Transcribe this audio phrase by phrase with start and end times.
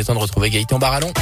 [0.00, 1.12] Il est temps de retrouver Gaëtan Barallon.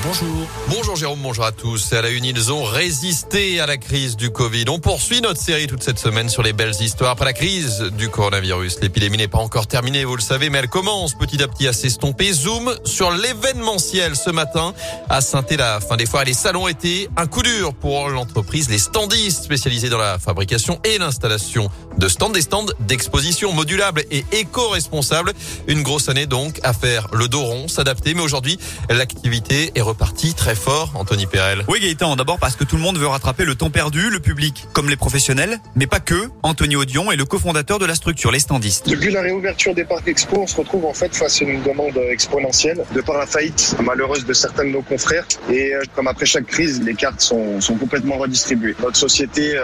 [0.00, 0.48] Bonjour.
[0.68, 1.92] Bonjour Jérôme, bonjour à tous.
[1.92, 4.64] À la une, ils ont résisté à la crise du Covid.
[4.68, 8.08] On poursuit notre série toute cette semaine sur les belles histoires après la crise du
[8.08, 8.78] coronavirus.
[8.80, 11.74] L'épidémie n'est pas encore terminée, vous le savez, mais elle commence petit à petit à
[11.74, 12.32] s'estomper.
[12.32, 14.72] Zoom sur l'événementiel ce matin
[15.10, 16.24] à saint la fin des foires.
[16.24, 18.70] Les salons étaient un coup dur pour l'entreprise.
[18.70, 21.68] Les standistes spécialisés dans la fabrication et l'installation
[21.98, 25.32] de stands, des stands d'exposition modulables et éco-responsables.
[25.68, 28.14] Une grosse année donc à faire le dos rond, s'adapter.
[28.14, 31.64] Mais aujourd'hui, l'activité est reparti très fort, Anthony Perel.
[31.68, 34.66] Oui Gaëtan, d'abord parce que tout le monde veut rattraper le temps perdu, le public
[34.72, 36.30] comme les professionnels, mais pas que.
[36.42, 38.88] Anthony Audion est le cofondateur de la structure Les Standistes.
[38.88, 41.96] Depuis la réouverture des parcs expo, on se retrouve en fait face à une demande
[42.10, 45.26] exponentielle de par la faillite malheureuse de certains de nos confrères.
[45.50, 48.74] Et euh, comme après chaque crise, les cartes sont, sont complètement redistribuées.
[48.82, 49.62] Notre société euh,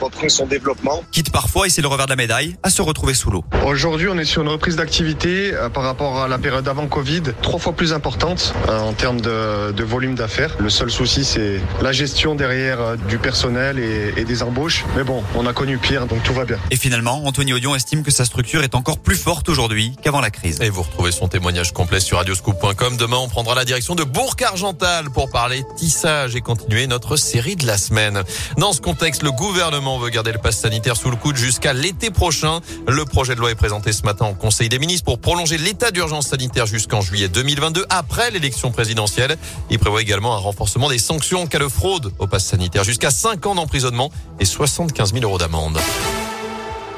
[0.00, 1.02] reprend son développement.
[1.12, 3.44] Quitte parfois, et c'est le revers de la médaille, à se retrouver sous l'eau.
[3.66, 7.22] Aujourd'hui, on est sur une reprise d'activité euh, par rapport à la période avant Covid,
[7.42, 10.56] trois fois plus importante euh, en termes de de, volume d'affaires.
[10.58, 14.84] Le seul souci, c'est la gestion derrière euh, du personnel et, des embauches.
[14.96, 16.58] Mais bon, on a connu pire, donc tout va bien.
[16.70, 20.30] Et finalement, Anthony Audion estime que sa structure est encore plus forte aujourd'hui qu'avant la
[20.30, 20.60] crise.
[20.60, 22.96] Et vous retrouvez son témoignage complet sur radioscoop.com.
[22.96, 27.66] Demain, on prendra la direction de Bourg-Argental pour parler tissage et continuer notre série de
[27.66, 28.22] la semaine.
[28.58, 32.10] Dans ce contexte, le gouvernement veut garder le pass sanitaire sous le coude jusqu'à l'été
[32.10, 32.60] prochain.
[32.86, 35.90] Le projet de loi est présenté ce matin au Conseil des ministres pour prolonger l'état
[35.90, 39.27] d'urgence sanitaire jusqu'en juillet 2022 après l'élection présidentielle.
[39.70, 43.10] Il prévoit également un renforcement des sanctions en cas de fraude au pass sanitaire, jusqu'à
[43.10, 45.78] 5 ans d'emprisonnement et 75 000 euros d'amende.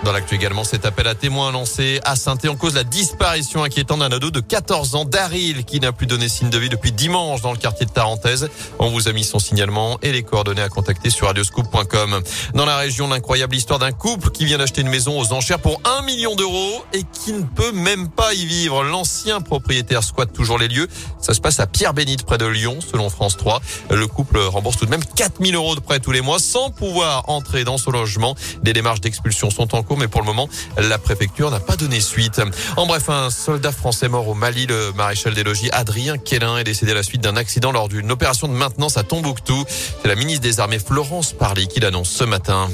[0.03, 3.98] Dans l'actu également, cet appel à témoins lancé à saint en cause la disparition inquiétante
[3.98, 7.42] d'un ado de 14 ans, Daryl, qui n'a plus donné signe de vie depuis dimanche
[7.42, 8.48] dans le quartier de Tarentaise.
[8.79, 12.23] On vous a mis son signalement et les coordonnées à contacter sur radioscoop.com.
[12.55, 15.83] Dans la région, l'incroyable histoire d'un couple qui vient d'acheter une maison aux enchères pour
[15.84, 18.83] 1 million d'euros et qui ne peut même pas y vivre.
[18.83, 20.89] L'ancien propriétaire squatte toujours les lieux.
[21.20, 23.61] Ça se passe à Pierre-Bénite, près de Lyon, selon France 3.
[23.91, 27.29] Le couple rembourse tout de même 4000 euros de prêt tous les mois sans pouvoir
[27.29, 28.35] entrer dans son logement.
[28.63, 32.01] Des démarches d'expulsion sont en cours mais pour le moment, la préfecture n'a pas donné
[32.01, 32.40] suite.
[32.77, 36.64] En bref, un soldat français mort au Mali, le maréchal des logis Adrien Quélin est
[36.64, 39.64] décédé à la suite d'un accident lors d'une opération de maintenance à Tombouctou.
[39.68, 42.68] C'est la ministre des Armées Florence Parly qui l'annonce ce matin.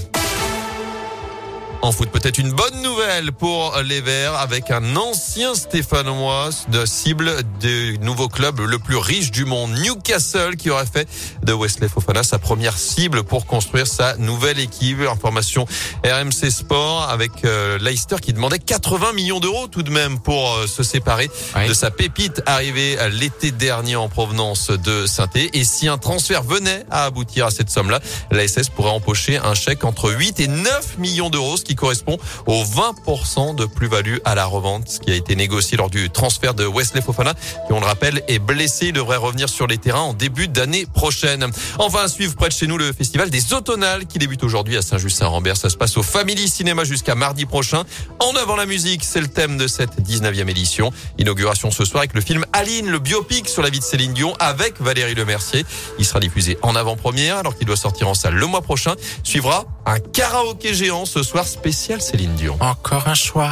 [1.86, 7.30] En foot, peut-être une bonne nouvelle pour les Verts avec un ancien Stéphanois de cible
[7.60, 11.08] du nouveau club le plus riche du monde, Newcastle, qui aurait fait
[11.44, 14.98] de Wesley Fofana sa première cible pour construire sa nouvelle équipe.
[15.08, 15.64] Information
[16.04, 20.66] RMC Sport avec euh, Leicester qui demandait 80 millions d'euros tout de même pour euh,
[20.66, 21.30] se séparer
[21.68, 26.84] de sa pépite arrivée l'été dernier en provenance de saint Et si un transfert venait
[26.90, 28.00] à aboutir à cette somme-là,
[28.32, 32.18] la SS pourrait empocher un chèque entre 8 et 9 millions d'euros, ce qui correspond
[32.46, 36.54] aux 20% de plus-value à la revente, ce qui a été négocié lors du transfert
[36.54, 40.00] de Wesley Fofana, qui on le rappelle est blessé, il devrait revenir sur les terrains
[40.00, 41.46] en début d'année prochaine.
[41.78, 44.82] Enfin, à suivre près de chez nous le festival des Automnales qui débute aujourd'hui à
[44.82, 45.56] Saint-Just-Saint-Rambert.
[45.56, 47.84] Ça se passe au Family Cinéma jusqu'à mardi prochain.
[48.18, 50.90] En avant la musique, c'est le thème de cette 19e édition.
[51.18, 54.34] Inauguration ce soir avec le film Aline, le biopic sur la vie de Céline Dion
[54.38, 55.64] avec Valérie Lemercier.
[55.98, 58.94] Il sera diffusé en avant-première alors qu'il doit sortir en salle le mois prochain.
[59.22, 62.56] Suivra un karaoké géant ce soir spécial Céline Dion.
[62.60, 63.48] Encore un choix.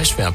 [0.00, 0.32] Je fais un